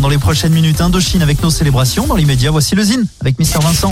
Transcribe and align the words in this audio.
dans 0.00 0.08
les 0.08 0.18
prochaines 0.18 0.52
minutes 0.52 0.80
Indochine 0.80 1.22
avec 1.22 1.42
nos 1.42 1.50
célébrations. 1.50 2.06
Dans 2.06 2.16
l'immédiat, 2.16 2.50
voici 2.50 2.74
le 2.74 2.82
Zine 2.82 3.06
avec 3.20 3.38
Mister 3.38 3.58
Vincent. 3.60 3.90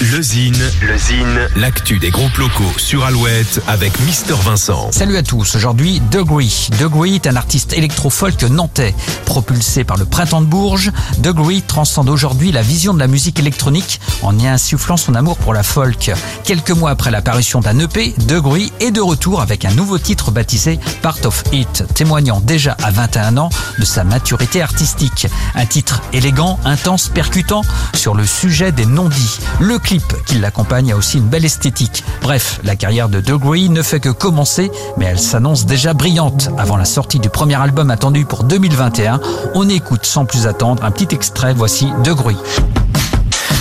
Le 0.00 0.20
Zine, 0.22 0.58
le 0.82 0.98
Zine, 0.98 1.48
l'actu 1.54 2.00
des 2.00 2.10
groupes 2.10 2.36
locaux 2.36 2.72
sur 2.78 3.04
Alouette 3.04 3.62
avec 3.68 3.98
Mister 4.00 4.34
Vincent. 4.42 4.90
Salut 4.90 5.16
à 5.16 5.22
tous, 5.22 5.54
aujourd'hui 5.54 6.02
Degree. 6.10 6.68
Degree 6.80 7.14
est 7.14 7.28
un 7.28 7.36
artiste 7.36 7.72
électro-folk 7.72 8.42
nantais. 8.42 8.92
Propulsé 9.24 9.84
par 9.84 9.96
le 9.96 10.04
printemps 10.04 10.40
de 10.40 10.46
Bourges, 10.46 10.90
Degree 11.18 11.62
transcende 11.62 12.08
aujourd'hui 12.08 12.50
la 12.50 12.62
vision 12.62 12.92
de 12.92 12.98
la 12.98 13.06
musique 13.06 13.38
électronique 13.38 14.00
en 14.22 14.36
y 14.36 14.48
insufflant 14.48 14.96
son 14.96 15.14
amour 15.14 15.36
pour 15.38 15.54
la 15.54 15.62
folk. 15.62 16.10
Quelques 16.42 16.72
mois 16.72 16.90
après 16.90 17.12
l'apparition 17.12 17.60
d'un 17.60 17.78
EP, 17.78 18.14
Degree 18.26 18.72
est 18.80 18.90
de 18.90 19.00
retour 19.00 19.40
avec 19.40 19.64
un 19.64 19.74
nouveau 19.74 19.98
titre 19.98 20.32
baptisé 20.32 20.80
Part 21.02 21.18
of 21.24 21.44
It, 21.52 21.84
témoignant 21.94 22.40
déjà 22.40 22.76
à 22.82 22.90
21 22.90 23.36
ans 23.36 23.50
de 23.78 23.84
sa 23.84 24.02
maturité 24.02 24.60
artistique. 24.60 25.28
Un 25.54 25.66
titre 25.66 26.02
élégant, 26.12 26.58
intense, 26.64 27.08
percutant 27.14 27.62
sur 27.94 28.16
le 28.16 28.26
sujet 28.26 28.72
des 28.72 28.86
non-dits. 28.86 29.38
Le 29.60 29.78
clip 29.84 30.14
qui 30.24 30.38
l'accompagne 30.38 30.92
a 30.92 30.96
aussi 30.96 31.18
une 31.18 31.28
belle 31.28 31.44
esthétique. 31.44 32.02
Bref, 32.22 32.58
la 32.64 32.74
carrière 32.74 33.08
de 33.08 33.20
Degree 33.20 33.68
ne 33.68 33.82
fait 33.82 34.00
que 34.00 34.08
commencer, 34.08 34.72
mais 34.96 35.04
elle 35.04 35.20
s'annonce 35.20 35.66
déjà 35.66 35.92
brillante. 35.92 36.48
Avant 36.58 36.76
la 36.76 36.86
sortie 36.86 37.20
du 37.20 37.28
premier 37.28 37.54
album 37.54 37.90
attendu 37.90 38.24
pour 38.24 38.44
2021, 38.44 39.20
on 39.54 39.68
écoute 39.68 40.06
sans 40.06 40.24
plus 40.24 40.46
attendre 40.46 40.82
un 40.84 40.90
petit 40.90 41.14
extrait, 41.14 41.52
voici 41.54 41.88
Degree. 42.02 42.36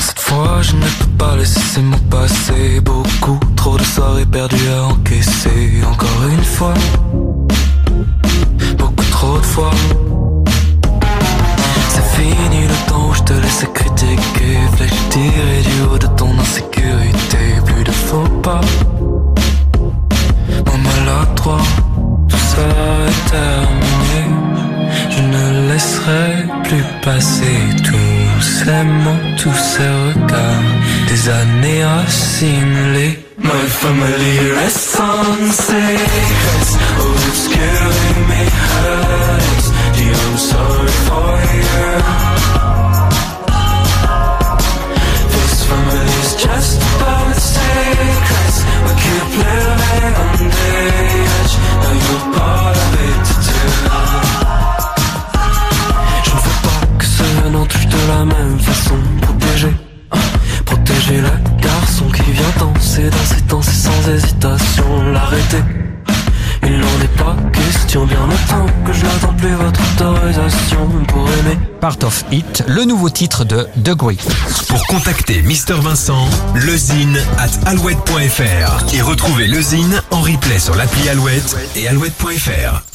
Cette 0.01 0.19
fois, 0.19 0.61
je 0.61 0.75
ne 0.75 0.81
peux 0.81 1.17
pas 1.17 1.35
laisser 1.35 1.81
mots 1.81 1.97
passer. 2.09 2.79
Beaucoup 2.79 3.39
trop 3.55 3.77
de 3.77 3.83
soirées 3.83 4.25
perdues 4.25 4.69
à 4.69 4.85
encaisser. 4.85 5.83
Encore 5.85 6.29
une 6.31 6.43
fois, 6.43 6.73
beaucoup 8.77 9.05
trop 9.11 9.37
de 9.37 9.45
fois. 9.45 9.71
C'est 11.89 12.21
fini 12.21 12.63
le 12.63 12.89
temps 12.89 13.13
je 13.13 13.23
te 13.23 13.33
laissais 13.33 13.69
critiquer. 13.73 14.42
Mots, 28.83 29.25
tous 29.37 29.53
ces 29.71 29.87
regards. 29.87 30.71
Des 31.07 31.29
années 31.29 31.83
à 31.83 32.05
simuler. 32.07 33.19
My 33.37 33.65
family 33.67 34.51
rests 34.57 34.99
on 34.99 35.51
secrets, 35.51 36.71
obscuring 36.99 38.19
me 38.29 38.43
hurts. 38.71 39.67
Gee, 39.95 40.13
I'm 40.23 40.37
sorry 40.37 40.93
for 41.07 41.33
you. 41.57 41.83
This 45.33 45.55
family's 45.65 46.31
just 46.45 46.72
sans 64.03 64.11
hésitation. 64.11 65.11
L'arrêter, 65.11 65.63
il 66.63 66.77
n'en 66.77 67.01
est 67.03 67.17
pas 67.17 67.35
question. 67.51 68.05
Bien 68.05 68.19
longtemps 68.19 68.65
que 68.85 68.93
je 68.93 69.03
n'attends 69.03 69.33
plus 69.33 69.53
votre 69.53 69.79
autorisation 69.93 70.87
pour 71.07 71.27
aimer. 71.27 71.57
Part 71.79 71.97
of 72.03 72.23
It, 72.31 72.63
le 72.67 72.85
nouveau 72.85 73.09
titre 73.09 73.45
de 73.45 73.67
Degree. 73.77 74.19
Pour 74.67 74.85
contacter 74.87 75.41
Mister 75.41 75.75
Vincent, 75.75 76.27
lezine 76.55 77.19
at 77.37 77.69
alouette.fr 77.69 78.93
et 78.93 79.01
retrouver 79.01 79.47
le 79.47 79.61
Zine 79.61 80.01
en 80.11 80.21
replay 80.21 80.59
sur 80.59 80.75
l'appli 80.75 81.09
Alouette 81.09 81.55
et 81.75 81.87
alouette.fr. 81.87 82.92